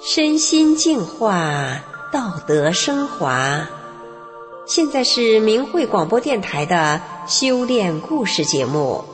[0.00, 1.80] 身心净化，
[2.12, 3.66] 道德升华。
[4.66, 9.04] 现在是明慧广播电台的修炼故事节目。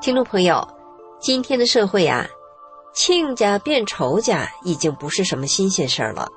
[0.00, 0.66] 听众朋友，
[1.20, 2.26] 今天的社会啊，
[2.92, 6.28] 亲家变仇家已经不是什么新鲜事儿了。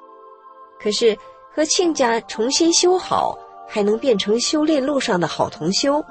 [0.79, 1.17] 可是
[1.53, 3.37] 和亲家重新修好，
[3.67, 6.03] 还能变成修炼路上的好同修，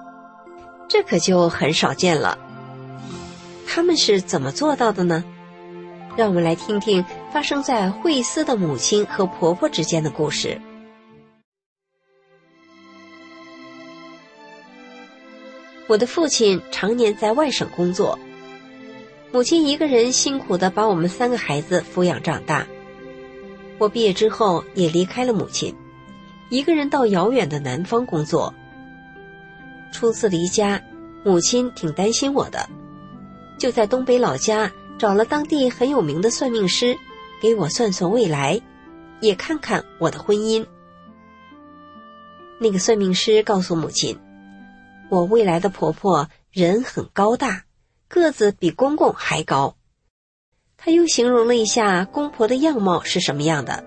[0.88, 2.38] 这可就很少见了。
[3.66, 5.25] 他们是怎么做到的呢？
[6.16, 10.61] 让我们来听听发生在惠斯的母亲和婆婆之间的故事。
[15.89, 18.19] 我的父亲常年在外省工作，
[19.33, 22.64] 母亲一个人辛苦的把我们三个孩子抚养长大。
[23.78, 25.75] 我毕业之后也离开了母亲，
[26.48, 28.55] 一个人到遥远的南方工作。
[29.95, 30.83] 初次离家，
[31.25, 32.69] 母亲挺担心我的，
[33.56, 34.70] 就在东北老家。
[34.97, 36.97] 找了当地很有名的算命师，
[37.41, 38.61] 给我算算未来，
[39.20, 40.64] 也看看我的婚姻。
[42.61, 44.19] 那个算命师告诉母亲，
[45.11, 47.64] 我未来的婆婆人很高大，
[48.08, 49.77] 个子比公公还高。
[50.77, 53.84] 他又形容了一下公婆的样貌是什么样的。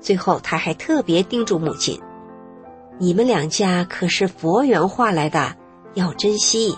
[0.00, 2.00] 最后他还特别叮嘱母亲
[2.98, 5.56] ：“你们两家可是佛缘化来的，
[5.94, 6.76] 要珍惜。”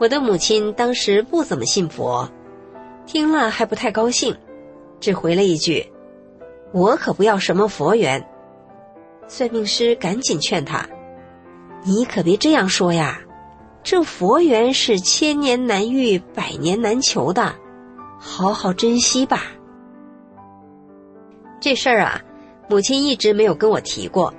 [0.00, 2.28] 我的母亲当时不怎么信佛，
[3.06, 4.36] 听了还不太高兴，
[5.00, 5.84] 只回了一句
[6.72, 8.24] ：“我可不要什么佛缘。”
[9.26, 10.88] 算命师赶紧劝他
[11.84, 13.20] ：“你可别这样说呀，
[13.82, 17.54] 这佛缘是千年难遇、百年难求的，
[18.18, 19.42] 好好珍惜吧。”
[21.60, 22.20] 这事儿啊，
[22.68, 24.32] 母亲一直没有跟我提过。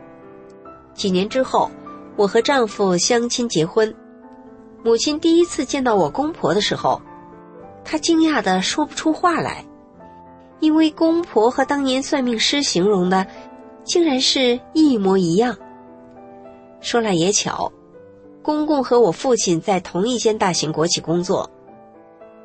[1.00, 1.72] 几年之后，
[2.18, 3.96] 我和丈夫相亲结婚。
[4.84, 7.02] 母亲第一次见到我公婆的时候，
[7.86, 9.64] 她惊讶的说不出话来，
[10.60, 13.26] 因为公婆和当年算命师形容的，
[13.86, 15.58] 竟然是一模一样。
[16.82, 17.72] 说来也巧，
[18.42, 21.50] 公公和我父亲在同一间大型国企工作，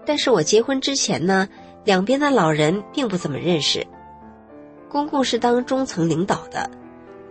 [0.07, 1.49] 但是我结婚之前呢，
[1.83, 3.85] 两边的老人并不怎么认识。
[4.89, 6.71] 公公是当中层领导的，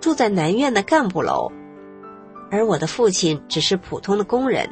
[0.04, 1.50] 住在南院的干部楼，
[2.52, 4.70] 而我的父亲只是普通的工人。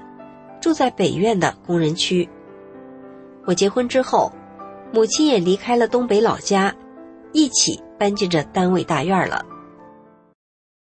[0.60, 2.30] 住在北院的工人区。
[3.46, 4.30] 我结婚之后，
[4.92, 6.76] 母亲也离开了东北老家，
[7.32, 9.46] 一起搬进这单位大院了。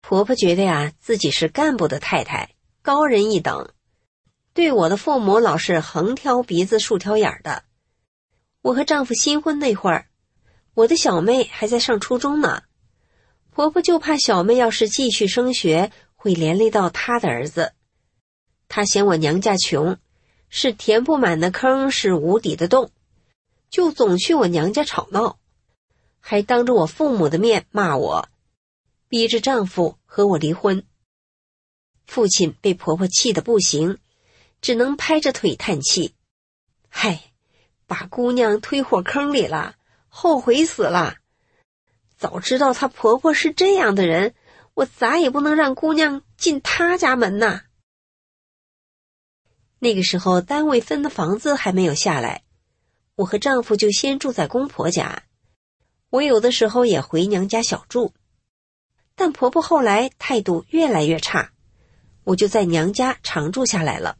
[0.01, 3.71] 婆婆觉得呀，自己是干部的太太，高人一等，
[4.53, 7.63] 对我的父母老是横挑鼻子竖挑眼的。
[8.61, 10.05] 我和丈夫新婚那会儿，
[10.73, 12.63] 我的小妹还在上初中呢，
[13.57, 17.73] 婆婆就怕小妹要是继续升学，会连累到她的儿子。
[18.67, 19.97] 她嫌我娘家穷，
[20.47, 22.91] 是填不满的坑，是无底的洞，
[23.71, 25.39] 就总去我娘家吵闹，
[26.19, 28.29] 还当着我父母的面骂我，
[29.09, 30.83] 逼着丈夫和我离婚。
[32.05, 33.97] 父亲被婆婆气得不行，
[34.61, 36.13] 只能拍着腿叹气
[36.89, 37.31] ：“嗨，
[37.87, 39.77] 把姑娘推火坑里了，
[40.09, 41.15] 后悔死了！
[42.17, 44.33] 早知道她婆婆是这样的人，
[44.73, 47.61] 我咋也不能让姑娘进她家门呐。”
[49.79, 52.43] 那个时候，单位分的房子还没有下来，
[53.15, 55.23] 我和丈夫就先住在公婆家。
[56.09, 58.13] 我有的时候也回娘家小住，
[59.13, 61.51] 但婆婆后来态度越来越差，
[62.23, 64.17] 我就在娘家常住下来了。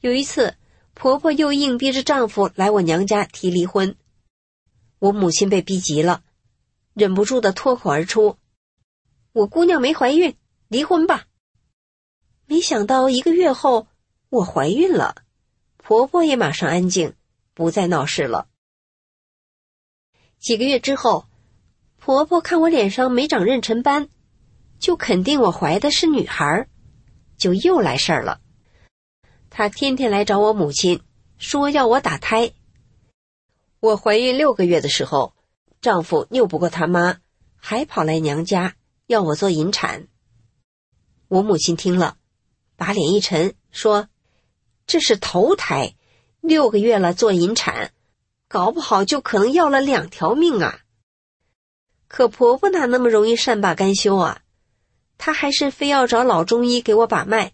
[0.00, 0.56] 有一次，
[0.94, 3.96] 婆婆又硬逼着丈夫来我娘家提离婚，
[5.00, 6.22] 我母亲被逼急了，
[7.00, 8.36] 忍不住的脱口而出
[9.32, 10.36] ：“我姑娘没怀孕，
[10.68, 11.24] 离婚吧。”
[12.44, 13.86] 没想到一个月后。
[14.28, 15.16] 我怀孕了，
[15.76, 17.14] 婆婆也马上安静，
[17.52, 18.46] 不再闹事了。
[20.38, 21.26] 几个月之后，
[21.96, 24.08] 婆婆看我脸上没长妊娠斑，
[24.78, 26.68] 就肯定我怀的是女孩，
[27.38, 28.40] 就又来事儿了。
[29.48, 31.02] 她天天来找我母亲，
[31.36, 32.52] 说要我打胎。
[33.80, 35.34] 我怀孕六个月的时候，
[35.80, 37.20] 丈夫拗不过他妈，
[37.56, 38.74] 还跑来娘家
[39.06, 40.08] 要我做引产。
[41.28, 42.16] 我母亲听了，
[42.76, 44.08] 把脸一沉，说。
[44.86, 45.94] 这是头胎，
[46.40, 47.92] 六个月了做引产，
[48.48, 50.80] 搞不好就可能要了两条命啊！
[52.08, 54.42] 可婆婆哪那么容易善罢甘休啊？
[55.16, 57.52] 她还是非要找老中医给我把脉，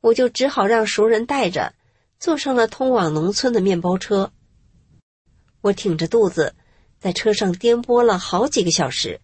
[0.00, 1.74] 我就只好让熟人带着，
[2.18, 4.32] 坐上了通往农村的面包车。
[5.60, 6.56] 我挺着肚子，
[7.02, 9.20] 在车上颠簸了好几个小时，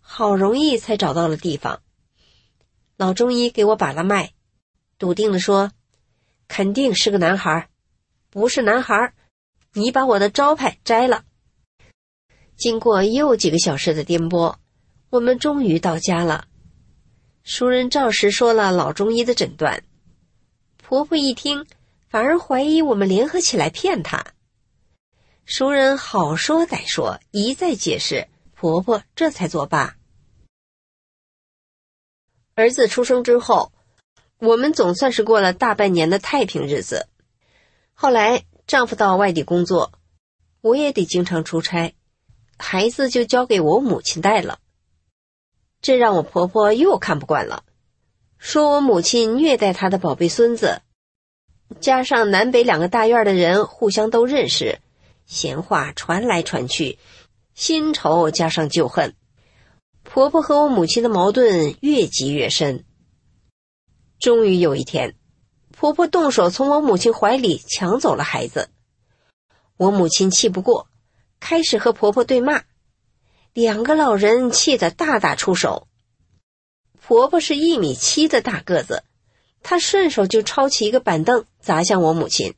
[0.00, 1.82] 好容易才找到了地方。
[2.96, 4.32] 老中医给我把了脉。
[4.96, 5.70] 笃定地说
[6.48, 7.68] ：“肯定是个男孩，
[8.30, 9.12] 不是男孩，
[9.74, 11.26] 你把我的招牌摘了。”
[12.56, 14.54] 经过又几个小时的颠簸，
[15.10, 16.46] 我们终于到家了。
[17.42, 19.84] 熟人照实说了老中医的诊断。
[20.78, 21.66] 婆婆一听，
[22.08, 24.24] 反而怀疑我们联合起来骗她。
[25.44, 29.96] 熟人好说歹说，一再解释，婆婆这才作罢。
[32.54, 33.72] 儿子出生之后，
[34.38, 37.08] 我们总算是过了大半年的太平日子。
[37.94, 39.92] 后来丈夫到外地工作，
[40.60, 41.94] 我也得经常出差。
[42.58, 44.58] 孩子就交给我母亲带了，
[45.80, 47.64] 这让我婆婆又看不惯了，
[48.38, 50.82] 说我母亲虐待她的宝贝孙子，
[51.80, 54.78] 加上南北两个大院的人互相都认识，
[55.30, 56.98] 闲话传来传去，
[57.54, 59.14] 新仇加上旧恨，
[60.02, 62.84] 婆婆和我母亲的矛盾越积越深。
[64.18, 65.14] 终于有一天，
[65.70, 68.70] 婆婆动手从我母亲怀里抢走了孩子，
[69.76, 70.88] 我母亲气不过。
[71.38, 72.64] 开始和婆婆对骂，
[73.52, 75.86] 两个老人气得大打出手。
[77.00, 79.04] 婆婆是一米七的大个子，
[79.62, 82.56] 她顺手就抄起一个板凳砸向我母亲，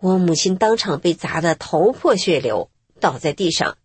[0.00, 2.70] 我母亲当场被砸得头破血流，
[3.00, 3.76] 倒在地上，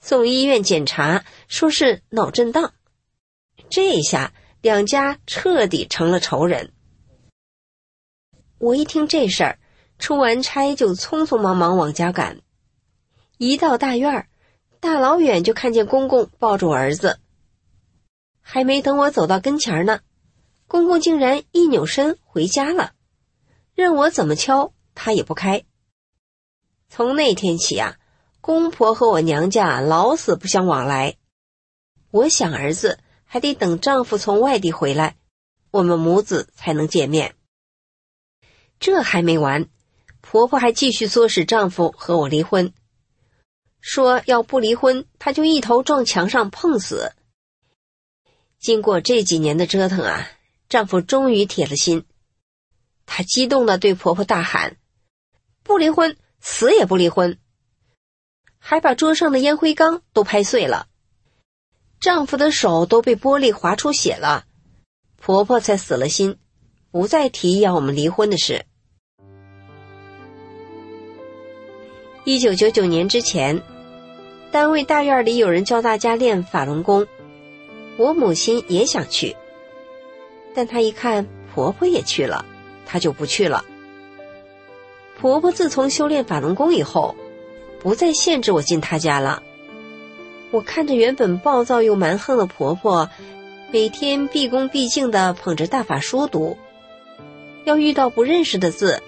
[0.00, 2.72] 送医院检查，说是脑震荡。
[3.68, 4.32] 这一下
[4.62, 6.72] 两家彻底成了仇人。
[8.56, 9.58] 我一听这事儿，
[9.98, 12.40] 出完差就匆匆忙忙往家赶。
[13.36, 14.28] 一到大院儿，
[14.80, 17.20] 大老远就看见公公抱着我儿子。
[18.40, 20.00] 还没等我走到跟前儿呢，
[20.66, 22.92] 公公竟然一扭身回家了，
[23.74, 25.64] 任我怎么敲他也不开。
[26.88, 27.98] 从那天起啊，
[28.40, 31.16] 公婆和我娘家老死不相往来。
[32.10, 35.16] 我想儿子还得等丈夫从外地回来，
[35.70, 37.36] 我们母子才能见面。
[38.80, 39.68] 这还没完，
[40.20, 42.72] 婆婆还继续唆使丈夫和我离婚。
[43.80, 47.12] 说要不离婚，他就一头撞墙上碰死。
[48.58, 50.28] 经过这几年的折腾啊，
[50.68, 52.04] 丈夫终于铁了心。
[53.12, 54.76] 她激动的对婆婆大喊
[55.64, 57.38] ：“不离婚，死也不离婚！”
[58.56, 60.86] 还把桌上的烟灰缸都拍碎了，
[61.98, 64.44] 丈夫的手都被玻璃划出血了，
[65.16, 66.38] 婆婆才死了心，
[66.92, 68.64] 不再提要我们离婚的事。
[72.22, 73.60] 一九九九年之前，
[74.52, 77.08] 单位大院里有人教大家练法轮功，
[77.98, 79.34] 我母亲也想去，
[80.54, 82.46] 但她一看婆婆也去了，
[82.90, 83.64] 她就不去了。
[85.20, 87.14] 婆婆自从修炼法轮功以后，
[87.78, 89.44] 不再限制我进她家了。
[90.50, 93.08] 我看着原本暴躁又蛮横的婆婆，
[93.70, 96.58] 每天毕恭毕敬的捧着大法书读，
[97.64, 99.00] 要遇到不认识的字。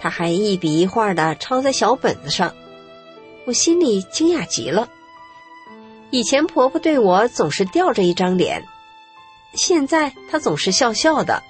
[0.00, 2.54] 他还一笔一画的抄在小本子上，
[3.44, 4.88] 我心里惊讶极了。
[6.10, 8.64] 以前婆婆对我总是吊着一张脸，
[9.54, 11.42] 现在她总是笑笑的，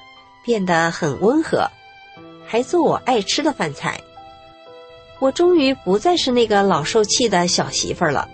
[0.44, 1.70] 变得很温和，
[2.48, 4.00] 还做我爱吃的饭菜。
[5.18, 8.30] 我终于不再是那个老受气的小媳妇儿了。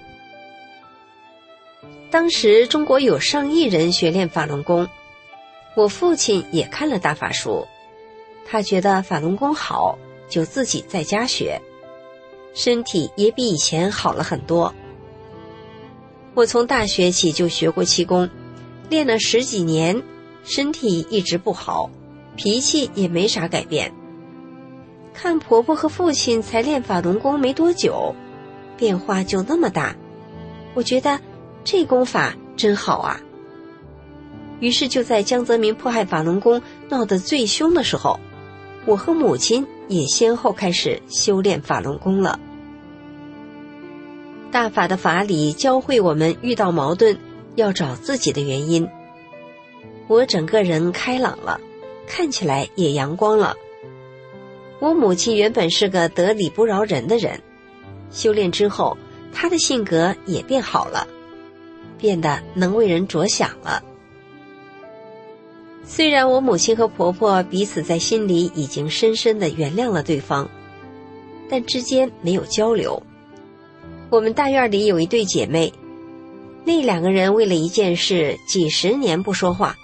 [2.10, 4.88] 当时中国有上亿人学练法轮功，
[5.74, 7.66] 我父亲也看了大法书。
[8.46, 11.60] 他觉得法轮功好，就自己在家学，
[12.54, 14.72] 身体也比以前好了很多。
[16.34, 18.30] 我从大学起就学过气功，
[18.88, 20.00] 练了十几年，
[20.44, 21.90] 身体一直不好，
[22.36, 23.92] 脾气也没啥改变。
[25.14, 28.14] 看婆婆和父亲才练法轮功没多久，
[28.76, 29.94] 变化就那么大，
[30.74, 31.18] 我觉得
[31.62, 33.20] 这功法真好啊。
[34.60, 38.18] 于是就在江泽民迫害法轮功闹得最凶的时候。
[38.86, 42.38] 我和母亲也先后开始修炼法轮功了。
[44.50, 47.18] 大法的法理教会我们遇到矛盾
[47.54, 48.86] 要找自己的原因。
[50.06, 51.58] 我整个人开朗了，
[52.06, 53.56] 看起来也阳光了。
[54.84, 57.40] 我母亲原本是个得理不饶人的人，
[58.10, 58.94] 修炼之后，
[59.32, 61.08] 她的性格也变好了，
[61.98, 63.82] 变得能为人着想了。
[65.86, 70.46] 虽然我母亲和婆婆彼此在心里已经深深的原谅了对方，
[71.48, 73.02] 但之间没有交流。
[74.10, 75.72] 我们大院里有一对姐妹，
[76.62, 79.74] 那两个人为了一件事几十年不说话，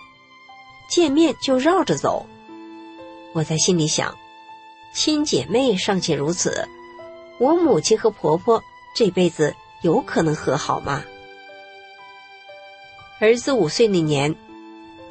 [0.91, 2.27] 见面就绕着走。
[3.33, 4.15] 我在心里想，
[4.93, 6.67] 亲姐妹尚且如此，
[7.39, 8.63] 我母亲和婆婆
[8.95, 11.05] 这辈子有可能和好吗？
[13.21, 14.35] 儿子五岁那年。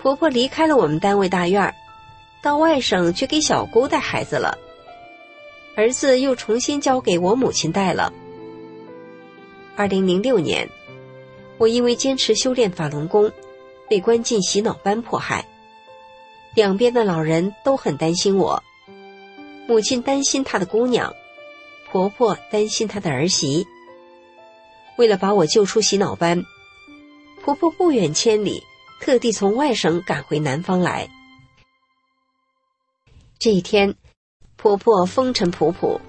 [0.02, 1.76] 婆婆离开了我们单位大院，
[2.42, 4.58] 到外省去给小姑带孩子了，
[5.76, 8.14] 儿子又重新交给我母亲带了。
[9.76, 10.70] 二零零六年，
[11.58, 13.30] 我因为坚持修炼法轮功，
[13.90, 15.46] 被关进洗脑班迫害。
[16.56, 18.64] 两边的老人都很担心我，
[19.70, 21.14] 母亲担心她的姑娘，
[21.92, 23.68] 婆婆担心她的儿媳。
[24.98, 26.44] 为了把我救出洗脑班，
[27.44, 28.64] 婆婆不远千里，
[29.00, 31.08] 特地从外省赶回南方来。
[33.38, 33.94] 这一天，
[34.56, 36.00] 婆婆风尘仆仆，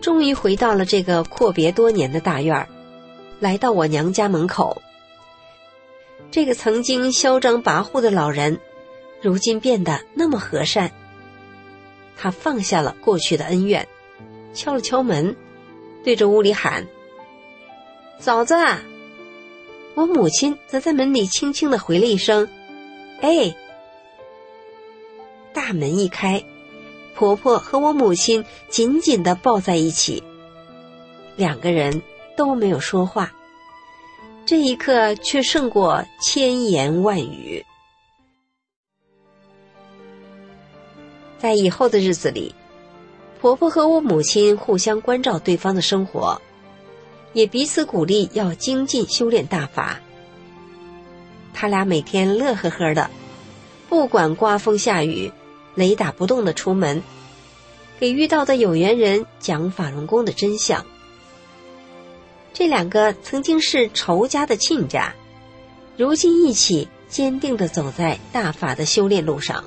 [0.00, 2.68] 终于回到了这个阔别多年的大院儿，
[3.40, 4.80] 来到我娘家门口。
[6.30, 8.56] 这个曾经嚣张跋扈的老人，
[9.20, 10.92] 如今变得那么和善。
[12.16, 13.86] 他放下了过去的恩怨，
[14.52, 15.34] 敲了敲门，
[16.02, 16.86] 对着屋里喊
[18.18, 18.54] ：“嫂子。”
[19.94, 22.48] 我母亲则在门里轻轻的回了一声
[23.22, 23.54] ：“哎。”
[25.54, 26.44] 大门一开。
[27.16, 30.20] 婆婆和我母亲紧紧的抱在一起，
[31.36, 32.02] 两个人
[32.36, 33.32] 都没有说话。
[34.44, 37.64] 这一刻却胜过千言万语。
[41.44, 42.54] 在以后的日子里，
[43.38, 46.40] 婆婆和我母亲互相关照对方的生活，
[47.34, 50.00] 也彼此鼓励要精进修炼大法。
[51.52, 53.10] 他俩每天乐呵呵的，
[53.90, 55.30] 不管刮风下雨。
[55.74, 57.02] 雷打不动的出门，
[58.00, 60.86] 给遇到的有缘人讲法轮功的真相。
[62.54, 65.14] 这两个曾经是仇家的亲家，
[65.98, 69.62] 如今一起坚定的走在大法的修炼路上。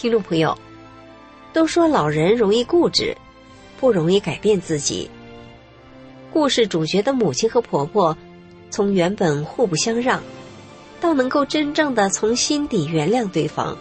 [0.00, 0.56] 听众朋友，
[1.52, 3.14] 都说老人容易固执，
[3.78, 5.10] 不容易改变自己。
[6.32, 8.16] 故事主角的母亲和婆婆，
[8.70, 10.22] 从原本互不相让。
[11.02, 13.76] 到能够真正的从心底原谅对方，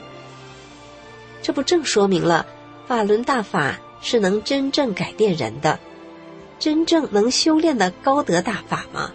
[1.42, 2.46] 这不正说明了
[2.86, 5.80] 法轮大法是能真正改变人的、
[6.60, 9.10] 真正能修炼的高德大法吗？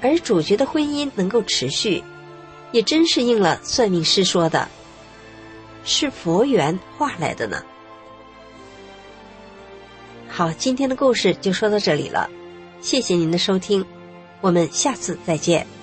[0.00, 2.04] 而主角的婚姻能够持续，
[2.70, 4.68] 也真是应了算命师说的，
[5.84, 7.62] 是佛缘化来的呢。
[10.28, 12.28] 好，今天的故事就说到这里了，
[12.80, 13.84] 谢谢您的收听，
[14.40, 15.77] 我们下次再见。